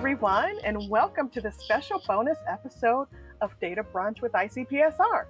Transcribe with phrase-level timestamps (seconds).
[0.00, 3.06] everyone, and welcome to the special bonus episode
[3.42, 5.26] of Data Brunch with ICPSR.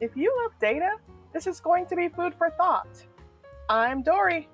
[0.00, 0.92] If you love data,
[1.34, 2.88] this is going to be food for thought.
[3.68, 4.48] I'm Dory.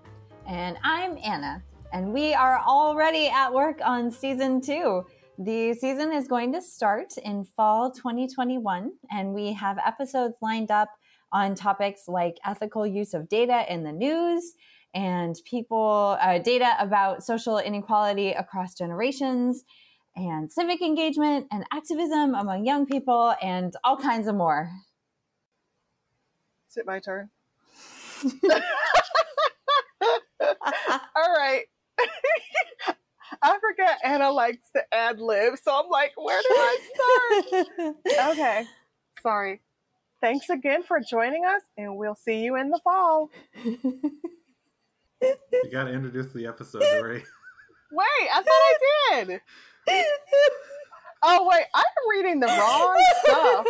[0.44, 1.62] And I'm Anna.
[1.92, 5.06] And we are already at work on season two.
[5.38, 10.88] The season is going to start in fall 2021, and we have episodes lined up
[11.30, 14.54] on topics like ethical use of data in the news
[14.94, 19.64] and people uh, data about social inequality across generations
[20.16, 24.70] and civic engagement and activism among young people and all kinds of more.
[26.70, 27.30] Is it my turn?
[31.16, 31.64] all right.
[33.42, 37.96] I forget Anna likes to ad lib, so I'm like, where do I start?
[38.30, 38.64] okay,
[39.22, 39.60] sorry.
[40.20, 43.30] Thanks again for joining us, and we'll see you in the fall.
[45.52, 47.22] You got to introduce the episode, right?
[47.92, 49.40] Wait, I thought I did.
[51.22, 53.66] Oh wait, I'm reading the wrong stuff.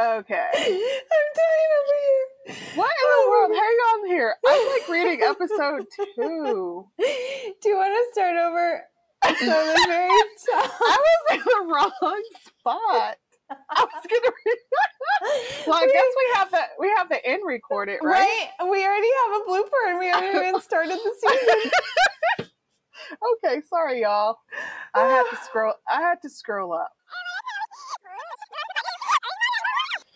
[0.00, 0.48] Okay.
[0.54, 2.56] I'm dying over here.
[2.76, 3.50] What in the oh, world?
[3.52, 4.34] Hang on here.
[4.46, 6.86] I'm like reading episode two.
[6.98, 8.84] Do you want to start over?
[9.24, 10.08] So the very
[10.46, 10.70] top.
[10.80, 13.16] I was in the wrong spot.
[13.50, 14.58] I was gonna read.
[15.66, 18.48] well, I guess we have the we have the end recorded, right?
[18.60, 18.70] Right?
[18.70, 22.50] We already have a blooper and we haven't even started the season.
[23.44, 24.38] okay, sorry y'all.
[24.94, 26.92] I had to scroll I had to scroll up.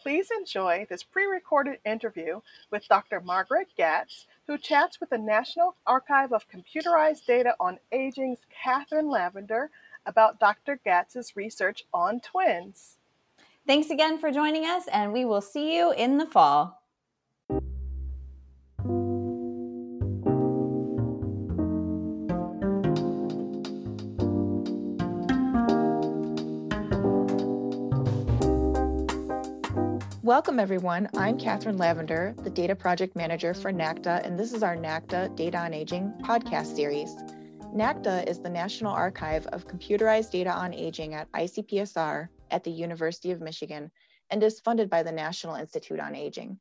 [0.03, 2.41] Please enjoy this pre-recorded interview
[2.73, 3.21] with Dr.
[3.21, 9.71] Margaret Gatz, who chats with the National Archive of Computerized Data on Aging's Catherine Lavender
[10.05, 10.81] about Dr.
[10.85, 12.99] Gatz's research on twins.
[13.65, 16.83] Thanks again for joining us, and we will see you in the fall.
[30.25, 31.09] Welcome, everyone.
[31.17, 35.59] I'm Catherine Lavender, the Data Project Manager for NACDA, and this is our NACDA Data
[35.59, 37.15] on Aging podcast series.
[37.73, 43.33] NACDA is the National Archive of Computerized Data on Aging at ICPSR at the University
[43.33, 43.91] of Michigan
[44.31, 46.61] and is funded by the National Institute on Aging.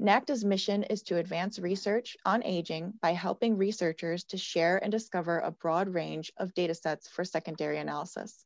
[0.00, 5.40] NACDA's mission is to advance research on aging by helping researchers to share and discover
[5.40, 8.44] a broad range of data sets for secondary analysis.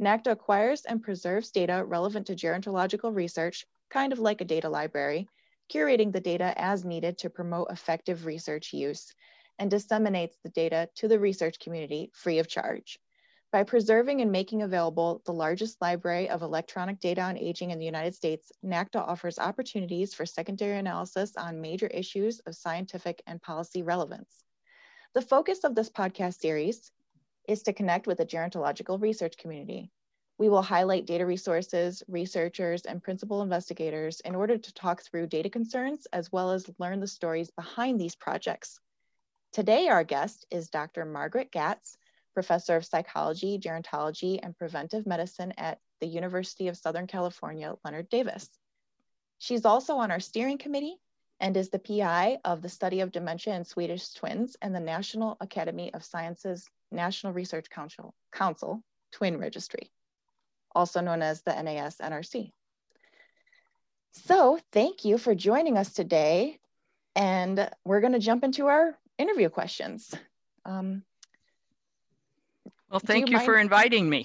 [0.00, 5.28] NACDA acquires and preserves data relevant to gerontological research kind of like a data library,
[5.72, 9.14] curating the data as needed to promote effective research use,
[9.58, 12.98] and disseminates the data to the research community free of charge.
[13.54, 17.84] By preserving and making available the largest library of electronic data on aging in the
[17.84, 23.84] United States, NACDA offers opportunities for secondary analysis on major issues of scientific and policy
[23.84, 24.42] relevance.
[25.14, 26.90] The focus of this podcast series
[27.46, 29.92] is to connect with the gerontological research community,
[30.36, 35.48] we will highlight data resources, researchers, and principal investigators in order to talk through data
[35.48, 38.80] concerns as well as learn the stories behind these projects.
[39.52, 41.04] Today, our guest is Dr.
[41.04, 41.96] Margaret Gatz,
[42.34, 48.48] Professor of Psychology, Gerontology, and Preventive Medicine at the University of Southern California, Leonard Davis.
[49.38, 50.96] She's also on our steering committee
[51.40, 55.36] and is the PI of the study of dementia in Swedish twins and the National
[55.40, 59.90] Academy of Sciences National Research Council, Council Twin Registry
[60.74, 62.50] also known as the NAS NRC.
[64.12, 66.58] So thank you for joining us today.
[67.16, 70.12] And we're going to jump into our interview questions.
[70.64, 71.02] Um,
[72.94, 74.24] well, thank you, you for inviting me.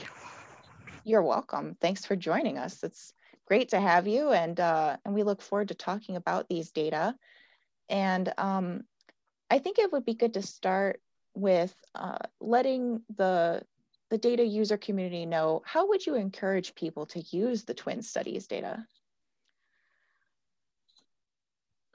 [1.04, 1.76] You're welcome.
[1.82, 2.84] Thanks for joining us.
[2.84, 3.14] It's
[3.48, 7.16] great to have you, and uh, and we look forward to talking about these data.
[7.90, 8.84] And um,
[9.50, 11.02] I think it would be good to start
[11.34, 13.64] with uh, letting the
[14.12, 18.46] the data user community know, how would you encourage people to use the twin studies
[18.46, 18.86] data?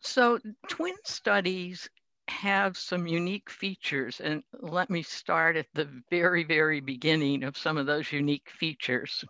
[0.00, 1.88] So twin studies
[2.29, 7.76] have some unique features and let me start at the very, very beginning of some
[7.76, 9.25] of those unique features.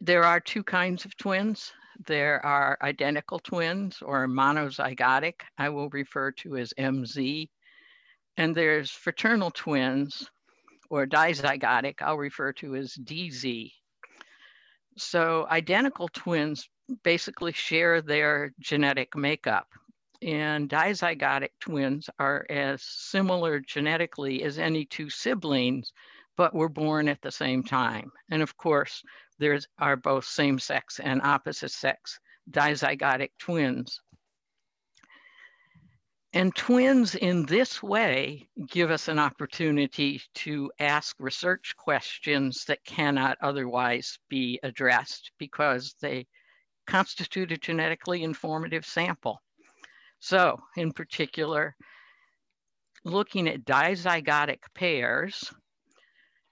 [0.00, 1.72] There are two kinds of twins.
[2.06, 7.48] There are identical twins or monozygotic, I will refer to as MZ.
[8.36, 10.30] And there's fraternal twins,
[10.88, 13.72] or dizygotic, I'll refer to as DZ.
[14.98, 16.68] So identical twins
[17.02, 19.68] basically share their genetic makeup.
[20.22, 25.92] And dizygotic twins are as similar genetically as any two siblings,
[26.36, 28.10] but were born at the same time.
[28.30, 29.02] And of course,
[29.38, 32.20] there are both same sex and opposite sex
[32.50, 34.00] dizygotic twins.
[36.34, 43.36] And twins in this way give us an opportunity to ask research questions that cannot
[43.42, 46.26] otherwise be addressed because they
[46.86, 49.41] constitute a genetically informative sample.
[50.24, 51.74] So, in particular,
[53.04, 55.52] looking at dizygotic pairs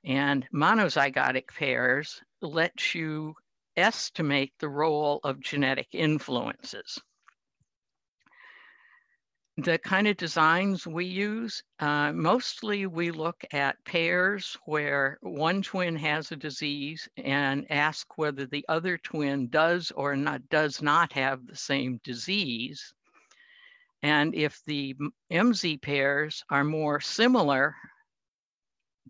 [0.05, 3.35] and monozygotic pairs lets you
[3.77, 6.99] estimate the role of genetic influences
[9.63, 15.97] the kind of designs we use, uh, mostly we look at pairs where one twin
[15.97, 21.47] has a disease and ask whether the other twin does or not does not have
[21.47, 22.95] the same disease.
[24.03, 24.95] And if the
[25.31, 27.77] MZ pairs are more similar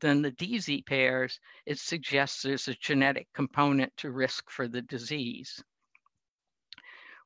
[0.00, 5.62] than the DZ pairs, it suggests there's a genetic component to risk for the disease.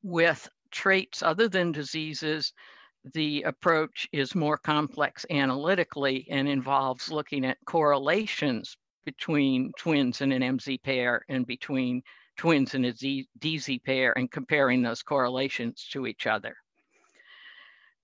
[0.02, 2.52] With traits other than diseases,
[3.12, 10.42] the approach is more complex analytically and involves looking at correlations between twins in an
[10.42, 12.02] MZ pair and between
[12.36, 16.56] twins in a DZ pair and comparing those correlations to each other.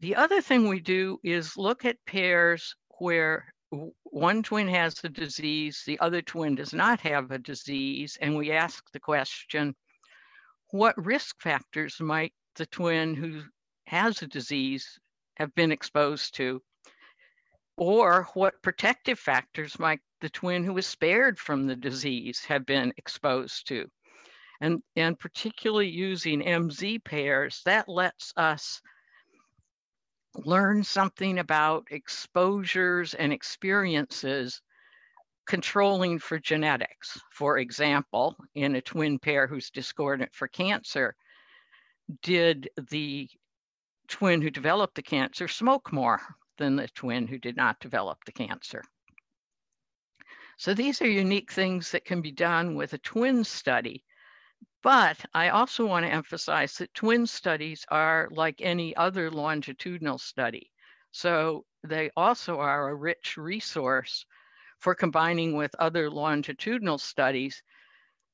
[0.00, 3.52] The other thing we do is look at pairs where
[4.02, 8.50] one twin has a disease, the other twin does not have a disease, and we
[8.50, 9.76] ask the question,
[10.70, 13.42] what risk factors might the twin who
[13.84, 14.98] has a disease
[15.36, 16.62] have been exposed to,
[17.76, 22.92] or what protective factors might the twin who was spared from the disease have been
[22.96, 23.90] exposed to.
[24.62, 28.80] And, and particularly using MZ pairs, that lets us
[30.34, 34.62] learn something about exposures and experiences
[35.46, 37.20] controlling for genetics.
[37.32, 41.16] For example, in a twin pair who's discordant for cancer,
[42.22, 43.28] did the
[44.08, 46.20] twin who developed the cancer smoke more
[46.58, 48.82] than the twin who did not develop the cancer.
[50.58, 54.04] So these are unique things that can be done with a twin study.
[54.82, 60.70] But I also want to emphasize that twin studies are like any other longitudinal study.
[61.10, 64.24] So they also are a rich resource
[64.78, 67.62] for combining with other longitudinal studies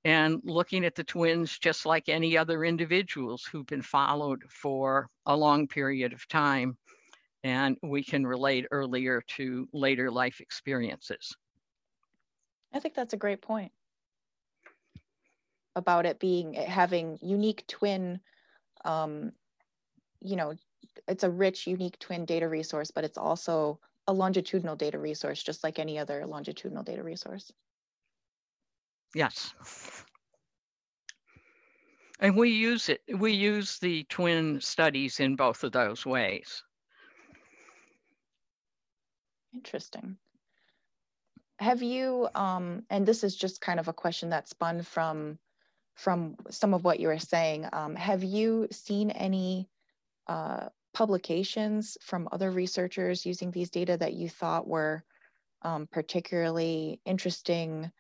[0.04, 5.36] and looking at the twins just like any other individuals who've been followed for a
[5.36, 6.78] long period of time.
[7.42, 11.36] And we can relate earlier to later life experiences.
[12.72, 13.72] I think that's a great point
[15.76, 18.18] about it being having unique twin
[18.84, 19.32] um,
[20.20, 20.54] you know
[21.06, 23.78] it's a rich unique twin data resource but it's also
[24.08, 27.52] a longitudinal data resource just like any other longitudinal data resource
[29.16, 29.54] Yes.
[32.20, 36.62] And we use it, we use the twin studies in both of those ways.
[39.54, 40.18] Interesting.
[41.58, 45.38] Have you, um, and this is just kind of a question that spun from
[45.96, 47.66] from some of what you were saying.
[47.72, 49.68] Um, have you seen any
[50.28, 55.04] uh, publications from other researchers using these data that you thought were
[55.62, 57.90] um, particularly interesting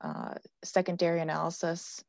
[0.00, 2.02] uh, secondary analysis.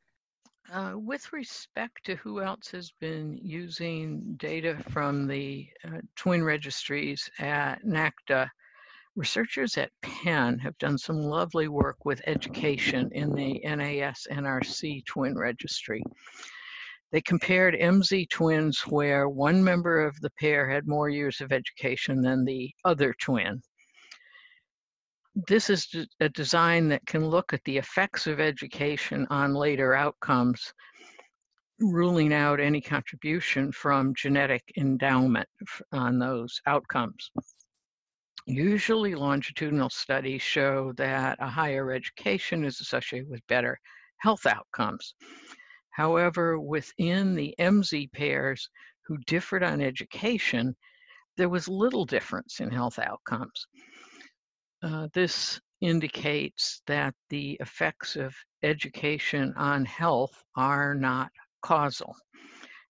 [0.71, 7.29] Uh, with respect to who else has been using data from the uh, twin registries
[7.39, 8.49] at NACDA,
[9.15, 15.37] researchers at Penn have done some lovely work with education in the NAS NRC twin
[15.37, 16.01] registry.
[17.11, 22.21] They compared MZ twins where one member of the pair had more years of education
[22.21, 23.61] than the other twin
[25.47, 25.87] this is
[26.19, 30.73] a design that can look at the effects of education on later outcomes,
[31.79, 35.47] ruling out any contribution from genetic endowment
[35.93, 37.31] on those outcomes.
[38.51, 43.79] Usually longitudinal studies show that a higher education is associated with better
[44.17, 45.15] health outcomes.
[45.91, 48.69] However, within the MZ pairs
[49.05, 50.75] who differed on education,
[51.37, 53.67] there was little difference in health outcomes.
[54.83, 61.31] Uh, this indicates that the effects of education on health are not
[61.61, 62.17] causal.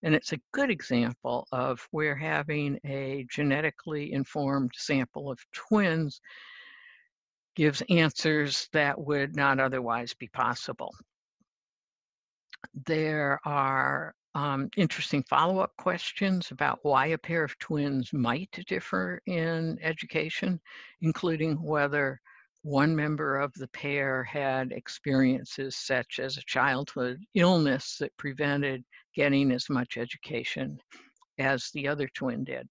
[0.03, 6.21] And it's a good example of where having a genetically informed sample of twins
[7.55, 10.93] gives answers that would not otherwise be possible.
[12.85, 19.77] There are um, interesting follow-up questions about why a pair of twins might differ in
[19.81, 20.59] education,
[21.01, 22.21] including whether
[22.63, 28.83] one member of the pair had experiences such as a childhood illness that prevented
[29.15, 30.79] getting as much education
[31.39, 32.67] as the other twin did.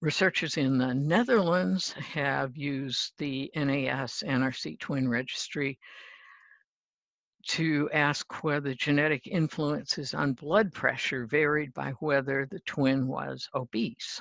[0.00, 5.78] Researchers in the Netherlands have used the NAS NRC twin registry
[7.48, 14.20] to ask whether genetic influences on blood pressure varied by whether the twin was obese.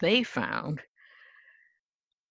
[0.00, 0.80] They found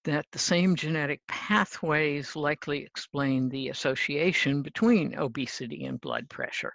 [0.03, 6.73] that the same genetic pathways likely explain the association between obesity and blood pressure.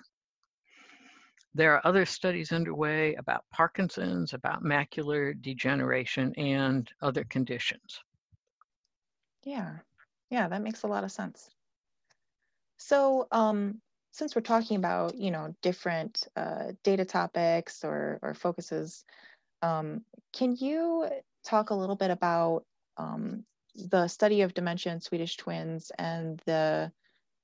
[1.55, 8.01] There are other studies underway about Parkinson's, about macular degeneration, and other conditions.
[9.43, 9.79] Yeah,
[10.31, 11.51] yeah, that makes a lot of sense.
[12.77, 13.81] So, um,
[14.13, 19.05] since we're talking about you know different uh, data topics or or focuses,
[19.63, 21.09] um, can you
[21.45, 22.65] talk a little bit about
[22.99, 26.93] um, the study of dementia in Swedish twins and the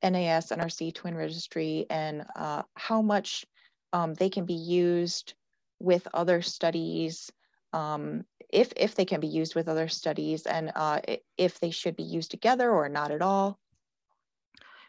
[0.02, 3.46] NAS NRC twin registry and uh, how much
[3.92, 5.34] um, they can be used
[5.78, 7.30] with other studies,
[7.73, 11.00] um, if, if they can be used with other studies, and uh,
[11.38, 13.58] if they should be used together or not at all.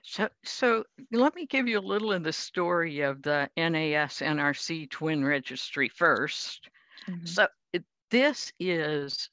[0.04, 4.90] So, so let me give you a little of the story of the NAS NRC
[4.90, 6.60] twin registry 1st
[7.10, 7.26] mm-hmm.
[7.26, 9.30] So it, this is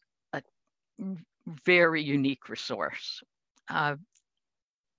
[1.47, 3.23] very unique resource.
[3.69, 3.97] Uh,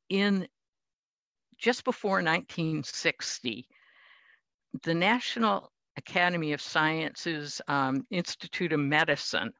[0.10, 0.48] in
[1.58, 3.68] just before 1960,
[4.84, 9.54] the National Academy of Sciences um, Institute of Medicine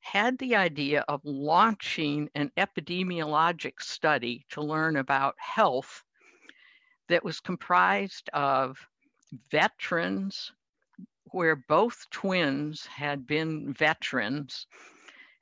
[0.00, 6.04] had the idea of launching an epidemiologic study to learn about health
[7.08, 8.78] that was comprised of
[9.50, 10.52] veterans,
[11.32, 14.66] where both twins had been veterans,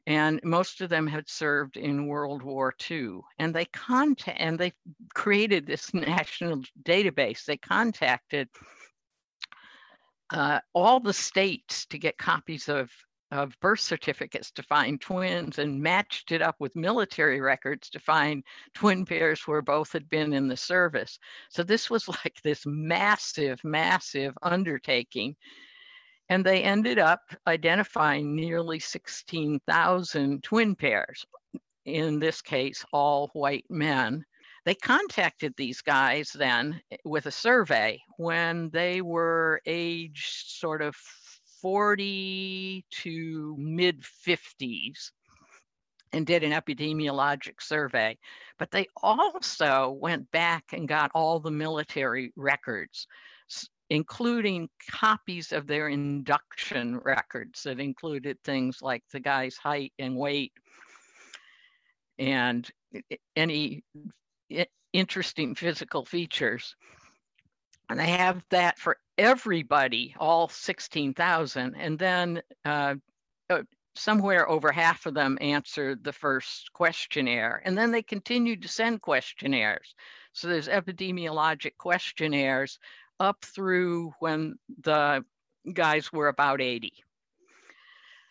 [0.07, 3.21] and most of them had served in World War II.
[3.39, 4.73] And they contact and they
[5.15, 7.45] created this national database.
[7.45, 8.49] They contacted
[10.33, 12.91] uh, all the states to get copies of
[13.31, 18.45] of birth certificates to find twins and matched it up with military records to find
[18.75, 21.19] twin pairs where both had been in the service.
[21.51, 25.35] So this was like this massive, massive undertaking.
[26.29, 31.27] And they ended up identifying nearly 16,000 twin pairs,
[31.85, 34.25] in this case, all white men.
[34.65, 40.97] They contacted these guys then eh, with a survey when they were aged sort of
[41.61, 45.11] 40 to mid 50s
[46.13, 48.17] and did an epidemiologic survey.
[48.59, 53.07] But they also went back and got all the military records
[53.91, 60.53] including copies of their induction records that included things like the guy's height and weight
[62.19, 62.71] and
[63.37, 63.85] any
[64.93, 66.77] interesting physical features.
[67.91, 71.75] And I have that for everybody, all 16,000.
[71.77, 72.95] And then uh,
[73.51, 73.63] uh,
[73.95, 77.61] somewhere over half of them answered the first questionnaire.
[77.65, 79.95] And then they continued to send questionnaires.
[80.33, 82.79] So there's epidemiologic questionnaires
[83.21, 85.25] up through when the
[85.73, 86.93] guys were about 80.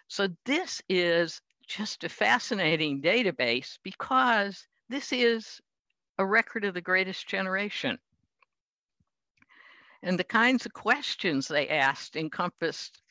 [0.07, 5.61] So this is just a fascinating database because this is
[6.17, 7.97] a record of the greatest generation.
[10.03, 13.01] And the kinds of questions they asked encompassed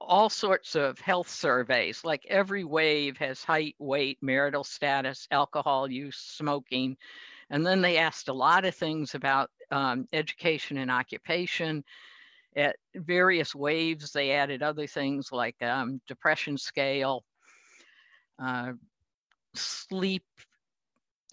[0.00, 6.18] all sorts of health surveys, like every wave has height, weight, marital status, alcohol use,
[6.18, 6.96] smoking.
[7.48, 11.84] And then they asked a lot of things about um, education and occupation.
[12.54, 17.24] At various waves, they added other things like um, depression scale,
[18.38, 18.72] uh,
[19.54, 20.24] sleep,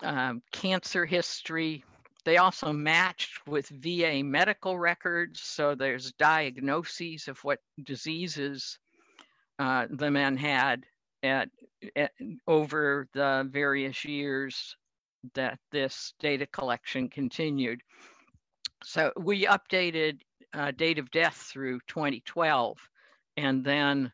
[0.02, 1.84] um, cancer history.
[2.24, 8.80] They also matched with VA medical records, so there's diagnoses of what diseases
[9.58, 10.86] uh, the men had
[11.22, 11.50] at,
[11.98, 12.12] at,
[12.48, 14.78] over the various years
[15.34, 17.82] that this data collection continued.
[18.84, 20.20] So we updated
[20.54, 22.78] uh, date of death through 2012,
[23.38, 24.12] and then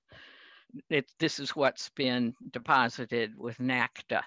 [0.90, 4.22] it, this is what's been deposited with NACDA.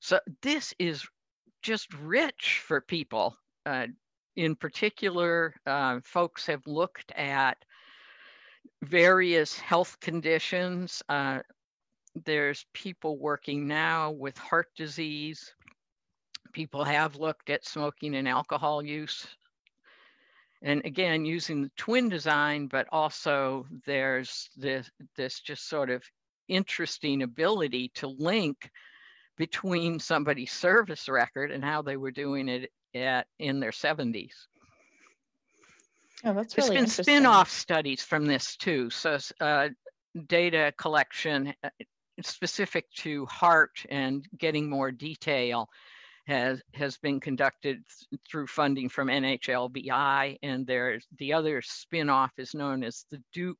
[0.00, 1.04] So this is
[1.62, 3.36] just rich for people.
[3.64, 3.86] Uh,
[4.36, 7.56] in particular, uh, folks have looked at
[8.82, 11.02] various health conditions.
[11.08, 11.40] Uh,
[12.24, 15.54] there's people working now with heart disease.
[16.52, 19.26] People have looked at smoking and alcohol use.
[20.62, 26.02] And again, using the twin design, but also there's this, this just sort of
[26.48, 28.70] interesting ability to link
[29.36, 34.32] between somebody's service record and how they were doing it at in their 70s.
[36.24, 38.88] Oh, that's really There's been spin-off studies from this too.
[38.90, 39.68] So uh,
[40.26, 41.68] data collection uh,
[42.22, 45.68] specific to heart and getting more detail
[46.26, 47.82] has has been conducted
[48.28, 53.58] through funding from NHLBI, and there's the other spin-off is known as the Duke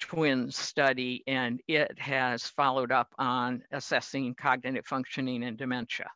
[0.00, 6.10] Twins study, and it has followed up on assessing cognitive functioning and dementia.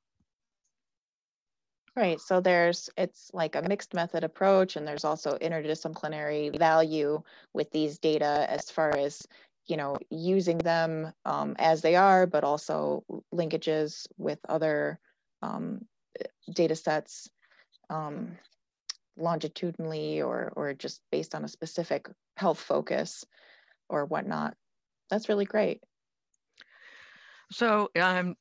[1.95, 2.19] Right.
[2.21, 7.23] So there's it's like a mixed method approach, and there's also interdisciplinary value
[7.53, 9.27] with these data as far as
[9.67, 13.05] you know using them um, as they are, but also
[13.35, 14.99] linkages with other
[15.43, 15.87] um,
[16.53, 17.29] data sets
[17.91, 18.39] um,
[19.17, 23.25] longitudinally or or just based on a specific health focus
[23.89, 24.55] or whatnot.
[25.11, 25.83] That's really great.
[27.51, 28.37] So um,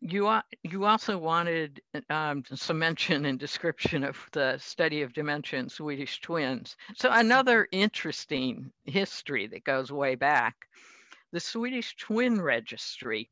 [0.00, 5.68] you you also wanted um, some mention and description of the study of dementia in
[5.68, 6.76] Swedish twins.
[6.96, 10.56] So another interesting history that goes way back.
[11.32, 13.30] The Swedish Twin Registry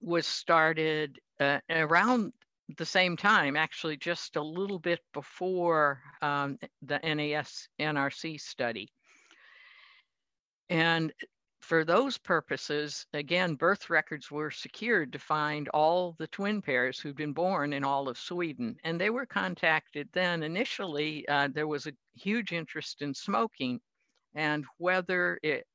[0.00, 2.32] was started uh, around
[2.76, 8.90] the same time, actually just a little bit before um, the NAS NRC study.
[10.68, 11.12] And
[11.60, 17.16] for those purposes, again, birth records were secured to find all the twin pairs who'd
[17.16, 18.76] been born in all of Sweden.
[18.84, 20.42] And they were contacted then.
[20.42, 23.80] Initially, uh, there was a huge interest in smoking
[24.34, 25.66] and whether it,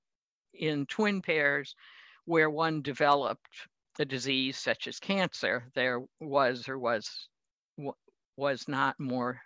[0.54, 1.76] in twin pairs
[2.26, 3.68] where one developed
[4.00, 7.30] a disease such as cancer, there was or was
[8.38, 9.40] was not more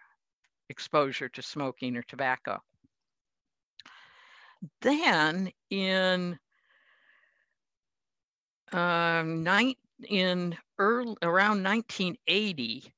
[0.70, 2.60] exposure to smoking or tobacco.
[4.82, 6.38] Then in
[8.72, 9.76] um, nine,
[10.08, 12.94] in early, around 1980,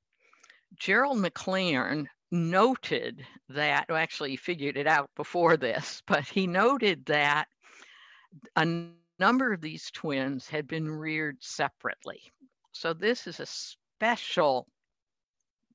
[0.77, 7.05] Gerald McClearn noted that, well, actually, he figured it out before this, but he noted
[7.05, 7.47] that
[8.55, 8.87] a
[9.19, 12.21] number of these twins had been reared separately.
[12.71, 14.67] So, this is a special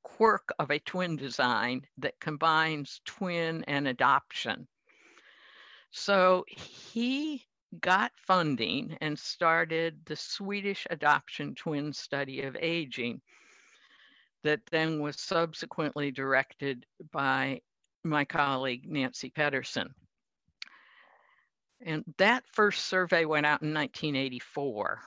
[0.03, 4.67] quirk of a twin design that combines twin and adoption.
[5.99, 7.47] So he
[7.81, 13.23] got funding and started the Swedish adoption twin study of aging
[14.45, 17.63] that then was subsequently directed by
[18.05, 19.95] my colleague Nancy Pedersen.
[21.81, 25.01] And that first survey went out in 1984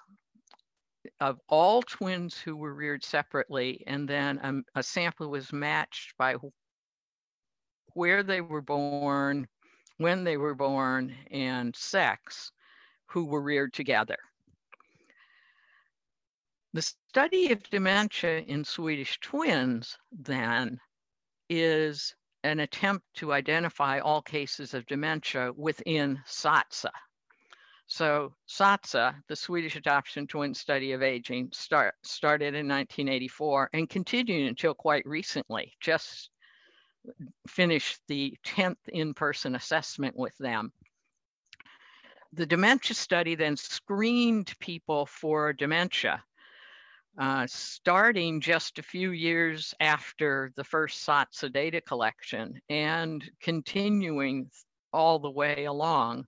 [1.19, 6.36] of all twins who were reared separately, and then a, a sample was matched by
[7.93, 9.47] where they were born,
[9.99, 12.51] when they were born and sex
[13.05, 14.17] who were reared together.
[16.73, 20.79] The study of dementia in Swedish twins, then,
[21.49, 26.91] is an attempt to identify all cases of dementia within SATSA.
[27.88, 34.47] So SATSA, the Swedish Adoption Twin Study of Aging, start, started in 1984 and continued
[34.47, 36.29] until quite recently, just
[37.48, 40.72] finished the 10th in-person assessment with them.
[42.34, 46.24] The dementia study then screened people for dementia,
[47.17, 54.52] uh, starting just a few years after the first SATSA data collection and continuing
[54.93, 56.26] all the way along.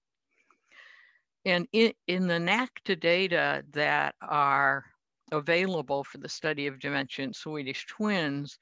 [1.46, 4.86] And in, in the NACDA data that are
[5.32, 8.60] available for the study of dementia in Swedish twins,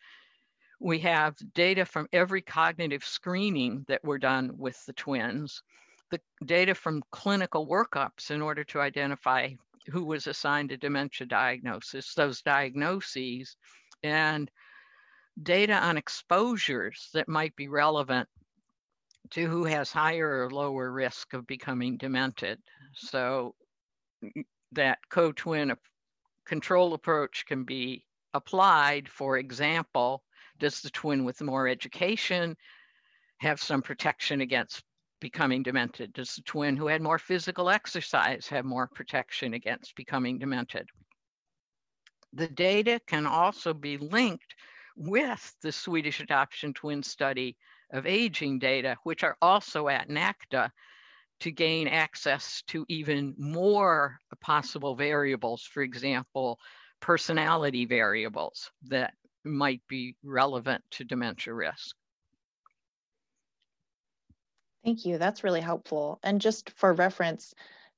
[0.79, 5.61] we have data from every cognitive screening that were done with the twins,
[6.09, 9.49] the data from clinical workups in order to identify
[9.87, 13.57] who was assigned a dementia diagnosis, those diagnoses,
[14.03, 14.49] and
[15.41, 18.27] data on exposures that might be relevant
[19.31, 22.59] to who has higher or lower risk of becoming demented.
[22.95, 23.55] So
[24.23, 25.75] mm, that co-twin
[26.45, 30.23] control approach can be applied, for example,
[30.59, 32.55] does the twin with more education
[33.39, 34.83] have some protection against
[35.19, 36.13] becoming demented?
[36.13, 40.87] Does the twin who had more physical exercise have more protection against becoming demented?
[42.33, 44.55] The data can also be linked
[44.95, 47.57] with the Swedish adoption twin study
[47.91, 50.69] of aging data, which are also at NACDA
[51.39, 56.59] to gain access to even more possible variables, for example,
[56.99, 59.13] personality variables that
[59.49, 61.95] might be relevant to dementia risk.
[64.83, 65.17] Thank you.
[65.17, 66.19] That's really helpful.
[66.23, 67.53] And just for reference,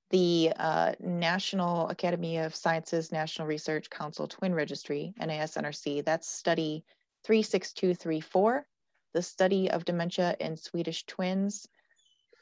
[0.10, 6.84] the uh, National Academy of Sciences National Research Council Twin Registry, NASNRC, that's study
[7.24, 8.66] 36234,
[9.14, 11.68] the study of dementia in Swedish twins.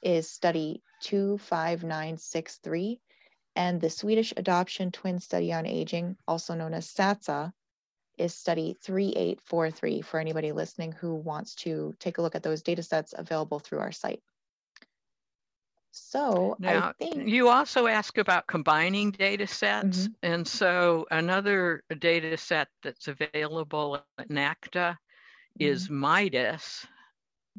[0.02, 3.00] is study 25963,
[3.56, 7.52] and the Swedish Adoption Twin Study on Aging, also known as SATSA,
[8.20, 12.84] is study 3843 for anybody listening who wants to take a look at those data
[12.84, 14.22] sets available through our site.
[15.92, 20.08] So now, I think you also ask about combining data sets.
[20.08, 20.16] Mhm.
[20.22, 24.98] And so another data set that's available at NACDA
[25.60, 26.86] is MIDUS,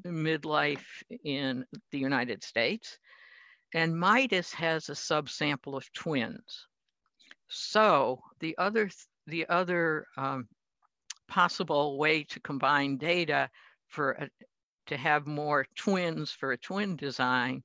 [0.06, 2.98] midlife in the United States.
[3.74, 6.68] And MIDUS has a subsample of twins.
[7.48, 10.48] So the other, th- the other um,
[11.28, 13.48] possible way to combine data
[13.88, 14.28] for a,
[14.86, 17.62] to have more twins for a twin design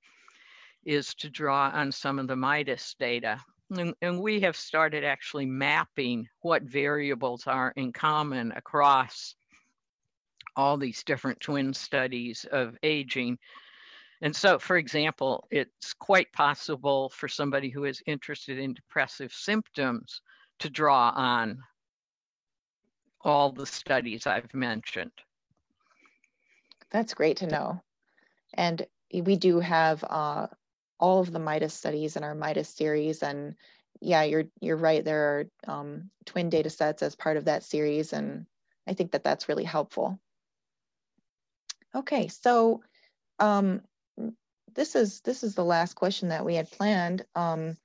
[0.86, 3.40] is to draw on some of the MIDUS data.
[3.72, 9.36] And, and we have started actually mapping what variables are in common across
[10.56, 13.40] all these different twin studies of aging.
[14.22, 20.22] And so, for example, it's quite possible for somebody who is interested in depressive symptoms
[20.60, 21.60] to draw on
[23.22, 25.12] all the studies I've mentioned.
[26.92, 27.82] That's great to know.
[28.54, 30.48] And we do have uh,
[31.00, 33.24] all of the MIDUS studies in our MIDUS series.
[33.24, 33.56] And
[34.02, 35.04] yeah, you're you're right.
[35.04, 35.24] There
[35.68, 38.46] are um, twin data sets as part of that series, and
[38.88, 40.20] I think that that's really helpful.
[41.94, 42.84] Okay, so
[43.40, 43.82] um,
[44.74, 47.26] this is this is the last question that we had planned.
[47.36, 47.78] Um,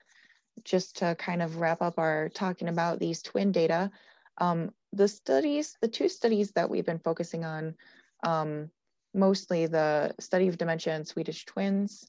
[0.64, 3.90] just to kind of wrap up our talking about these twin data.
[4.38, 7.74] Um, the studies, the two studies that we've been focusing on,
[8.22, 8.70] um,
[9.14, 12.08] mostly the study of dementia in Swedish twins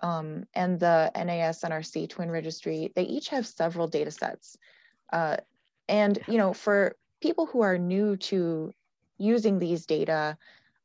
[0.00, 4.56] um, and the NAS NRC twin registry, they each have several data sets.
[5.12, 5.36] Uh,
[5.88, 8.72] and, you know, for people who are new to
[9.18, 10.36] using these data,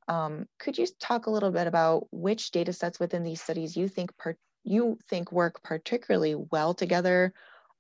[0.08, 3.88] um, could you talk a little bit about which data sets within these studies you
[3.88, 4.36] think per
[4.70, 7.34] you think work particularly well together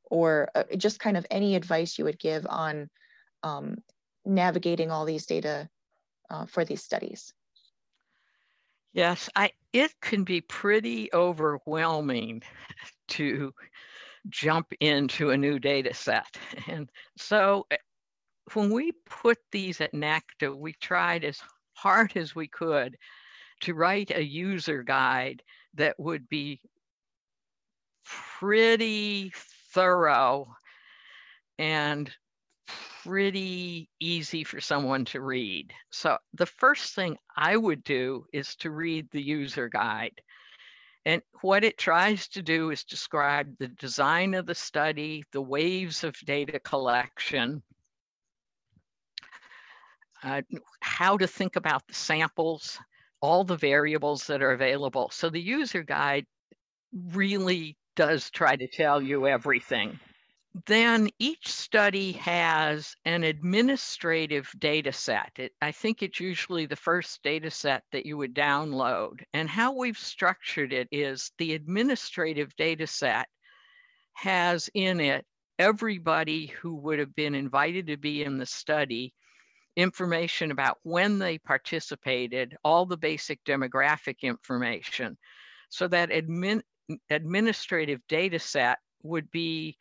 [0.09, 2.89] or uh, just kind of any advice you would give on
[3.43, 3.77] um,
[4.25, 5.69] navigating all these data
[6.29, 7.33] uh, for these studies?
[8.93, 12.41] Yes, I it can be pretty overwhelming
[13.09, 13.53] to
[14.29, 16.37] jump into a new data set.
[16.67, 17.77] And so eh,
[18.53, 21.39] when we put these at NACDA, we tried as
[21.73, 22.97] hard as we could
[23.61, 25.43] to write a user guide
[25.75, 26.61] that would be
[28.39, 29.31] pretty
[29.73, 30.47] thorough
[31.57, 32.09] and
[33.03, 35.73] pretty easy for someone to read.
[35.91, 40.21] So the first thing I would do is to read the user guide.
[41.05, 46.03] And what it tries to do is describe the design of the study, the waves
[46.03, 47.63] of data collection,
[50.23, 50.41] uh,
[50.81, 52.77] how to think about the samples,
[53.21, 55.09] all the variables that are available.
[55.11, 56.25] So the user guide
[57.13, 59.99] really does try to tell you everything.
[60.65, 65.31] Then each study has an administrative data set.
[65.37, 69.21] It, I think it's usually the first data set that you would download.
[69.33, 73.27] And how we've structured it is the administrative data set
[74.13, 75.25] has in it
[75.59, 79.13] everybody who would have been invited to be in the study
[79.75, 85.17] information about when they participated, all the basic demographic information.
[85.69, 86.61] So that admin,
[87.09, 89.77] administrative data set would be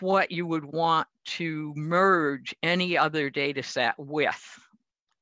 [0.00, 4.58] what you would want to merge any other data set with.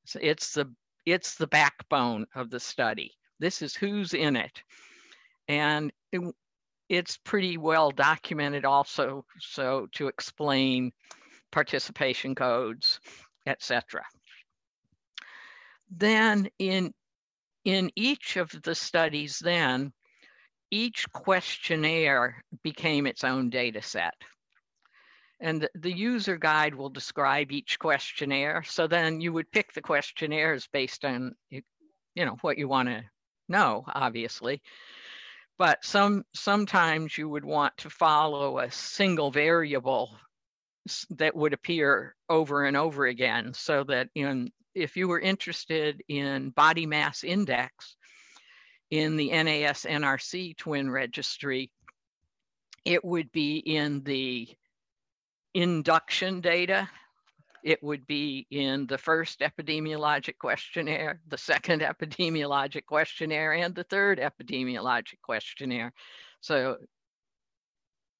[0.05, 0.73] So it's the
[1.05, 3.13] it's the backbone of the study.
[3.39, 4.61] This is who's in it.
[5.47, 6.21] And it,
[6.87, 10.91] it's pretty well documented also so to explain
[11.51, 12.99] participation codes
[13.49, 14.03] etc.
[15.89, 16.93] Then in,
[17.65, 19.91] in each of the studies then,
[20.71, 24.15] each questionnaire became its own data set.
[25.39, 28.63] And the user guide will describe each questionnaire.
[28.63, 31.61] So then you would pick the questionnaires based on, you
[32.15, 33.03] know, what you want to
[33.47, 34.61] know, obviously.
[35.57, 40.17] But some sometimes you would want to follow a single variable
[41.11, 46.51] that would appear over and over again so that in if you were interested in
[46.51, 47.97] body mass index
[48.91, 51.71] in the NAS NRC twin registry,
[52.85, 54.47] it would be in the
[55.53, 56.89] induction data.
[57.63, 64.19] It would be in the first epidemiologic questionnaire, the second epidemiologic questionnaire, and the third
[64.19, 65.93] epidemiologic questionnaire.
[66.41, 66.77] So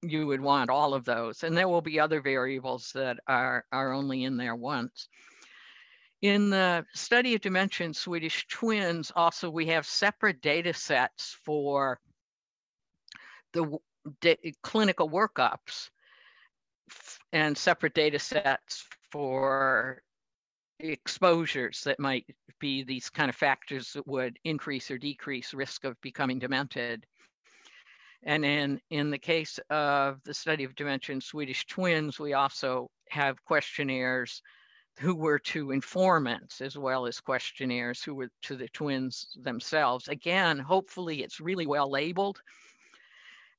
[0.02, 1.42] you would want all of those.
[1.42, 5.08] And there will be other variables that are, are only in there once.
[6.22, 11.98] In the study of dementia Swedish twins, also we have separate data sets for
[13.52, 13.78] the
[14.62, 15.88] clinical workups
[17.32, 20.02] and separate data sets for
[20.78, 22.26] exposures that might
[22.58, 27.06] be these kind of factors that would increase or decrease risk of becoming demented.
[28.22, 32.90] And in, in the case of the study of dementia in Swedish twins, we also
[33.08, 34.42] have questionnaires
[34.98, 40.08] who were to informants as well as questionnaires who were to the twins themselves.
[40.08, 42.40] Again, hopefully it's really well labeled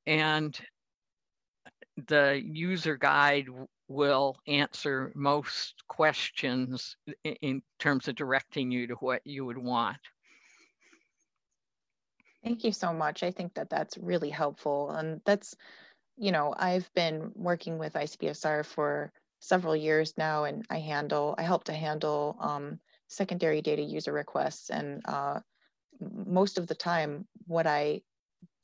[0.05, 0.59] and
[2.07, 3.47] the user guide
[3.87, 6.95] will answer most questions
[7.41, 9.97] in terms of directing you to what you would want.
[12.43, 13.21] Thank you so much.
[13.21, 14.89] I think that that's really helpful.
[14.91, 15.55] And that's,
[16.17, 19.11] you know, I've been working with ICPSR for
[19.41, 24.69] several years now, and I handle, I help to handle um, secondary data user requests.
[24.69, 25.39] And uh,
[25.99, 28.01] most of the time, what I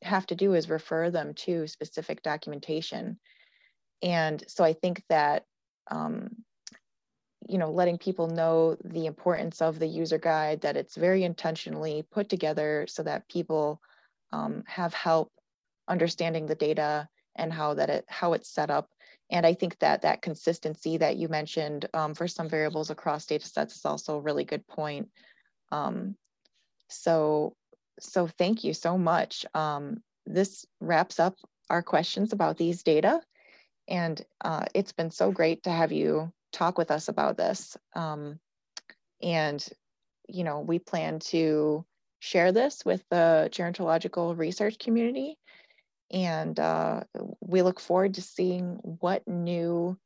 [0.04, 3.20] have to do is refer them to specific documentation.
[4.04, 5.44] And so I think that,
[5.90, 6.30] um,
[7.50, 12.06] you know, letting people know the importance of the user guide, that it's very intentionally
[12.12, 13.82] put together so that people
[14.32, 15.32] um, have help
[15.88, 18.90] understanding the data and how that it how it's set up
[19.30, 23.46] and I think that that consistency that you mentioned um, for some variables across data
[23.46, 25.10] sets is also a really good point.
[25.72, 26.16] Um,
[26.88, 27.54] so,
[28.00, 29.46] so thank you so much.
[29.54, 31.36] Um, this wraps up
[31.70, 33.22] our questions about these data.
[33.90, 37.76] And uh, it's been so great to have you talk with us about this.
[37.96, 38.40] Um,
[39.22, 39.66] and,
[40.28, 41.86] you know, we plan to
[42.20, 45.38] share this with the gerontological research community
[46.12, 47.02] and uh,
[47.42, 49.98] we look forward to seeing what new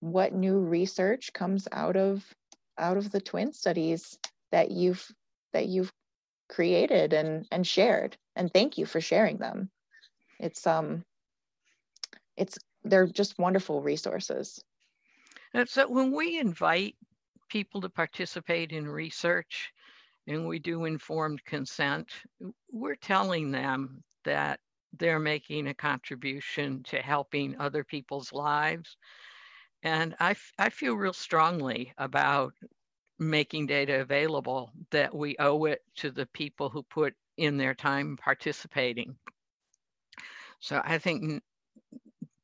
[0.00, 2.24] what new research comes out of
[2.78, 4.18] out of the twin studies
[4.50, 5.06] that you've
[5.52, 5.92] that you've
[6.48, 8.16] created and and shared.
[8.36, 9.70] And thank you for sharing them.
[10.38, 11.04] It's um
[12.36, 14.62] it's they're just wonderful resources.
[15.54, 16.96] And so when we invite
[17.48, 19.72] people to participate in research
[20.26, 22.08] and we do informed consent
[22.70, 24.58] we're telling them that
[24.98, 28.96] they're making a contribution to helping other people's lives.
[29.82, 32.54] And I, I feel real strongly about
[33.18, 38.16] making data available that we owe it to the people who put in their time
[38.16, 39.16] participating.
[40.60, 41.42] So I think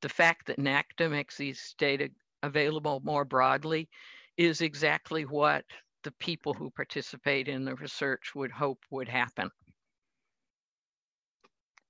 [0.01, 2.11] the fact that NACDA makes these data
[2.43, 3.89] available more broadly
[4.37, 5.65] is exactly what
[6.05, 9.51] the people who participate in the research would hope would happen.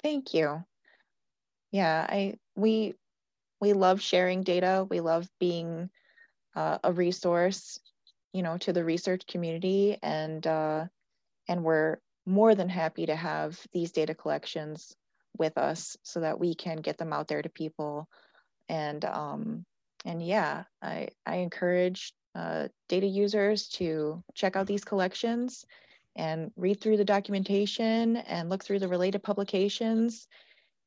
[0.02, 0.64] Thank you.
[1.70, 2.94] Yeah, I we
[3.60, 4.86] we love sharing data.
[4.88, 5.90] We love being
[6.54, 7.78] uh, a resource,
[8.32, 10.86] you know, to the research community, and uh,
[11.48, 14.94] and we're more than happy to have these data collections
[15.38, 18.08] with us so that we can get them out there to people.
[18.68, 19.64] And um,
[20.04, 25.64] and yeah, I I encourage uh, data users to check out these collections
[26.18, 30.26] and read through the documentation and look through the related publications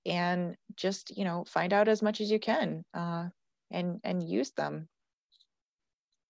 [0.06, 3.28] and just you know find out as much as you can uh,
[3.72, 4.88] and and use them.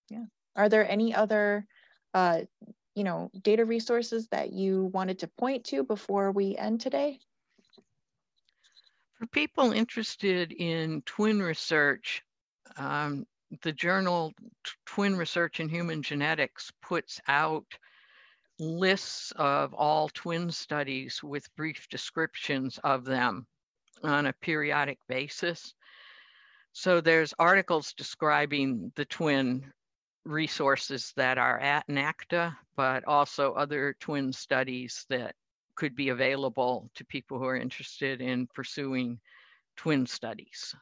[0.10, 0.26] Yeah.
[0.56, 1.66] Are there any other
[2.14, 2.42] uh,
[2.96, 7.20] you know data resources that you wanted to point to before we end today?
[9.16, 12.24] For people interested in twin research
[12.78, 13.26] um,
[13.64, 14.34] the journal
[14.86, 17.66] twin research in human genetics puts out
[18.62, 23.48] lists of all twin studies with brief descriptions of them
[24.04, 25.74] on a periodic basis.
[26.72, 29.74] So there's articles describing the twin
[30.26, 35.36] resources that are at NACDA, but also other twin studies that
[35.74, 39.20] could be available to people who are interested in pursuing
[39.76, 40.76] twin studies.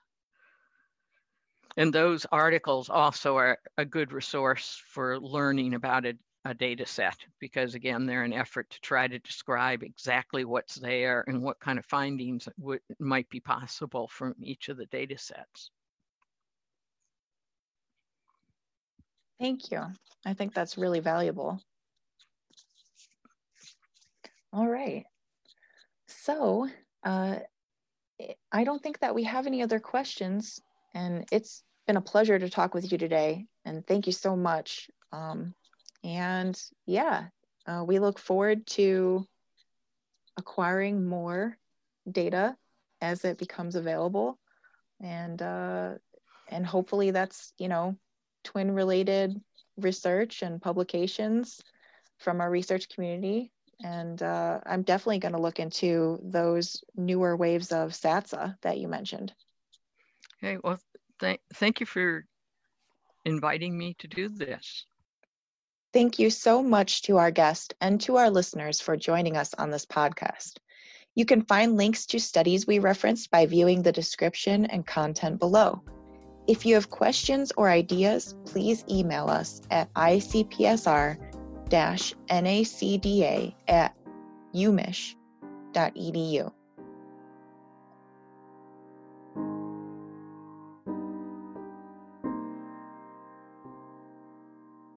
[1.78, 6.18] And those articles also are a good resource for learning about a
[6.50, 11.24] a data set because again, they're an effort to try to describe exactly what's there
[11.28, 15.70] and what kind of findings would, might be possible from each of the data sets.
[19.40, 19.84] Thank you.
[20.26, 21.62] I think that's really valuable.
[24.52, 25.06] All right.
[26.08, 26.68] So
[27.04, 27.38] uh,
[28.52, 30.60] I don't think that we have any other questions
[30.96, 33.46] and it's been a pleasure to talk with you today.
[33.66, 34.90] And thank you so much.
[35.12, 35.54] Um,
[36.04, 37.26] and yeah,
[37.68, 39.26] uh, we look forward to
[40.38, 41.58] acquiring more
[42.10, 42.56] data
[43.02, 44.38] as it becomes available.
[45.02, 45.94] And, uh,
[46.50, 47.98] and hopefully that's, you know,
[48.44, 49.40] twin related
[49.78, 51.62] research and publications
[52.18, 53.52] from our research community.
[53.84, 58.88] And uh, I'm definitely going to look into those newer waves of SATSA that you
[58.90, 59.34] mentioned.
[60.44, 60.80] Okay, well,
[61.20, 62.26] th- thank you for
[63.26, 64.86] inviting me to do this.
[65.92, 69.72] Thank you so much to our guest and to our listeners for joining us on
[69.72, 70.58] this podcast.
[71.16, 75.82] You can find links to studies we referenced by viewing the description and content below.
[76.48, 81.18] If you have questions or ideas, please email us at icpsr
[81.70, 83.96] nacda at
[84.56, 86.52] umich.edu.